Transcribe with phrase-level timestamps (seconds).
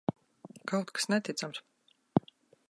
[0.71, 1.61] Kaut kas neticams!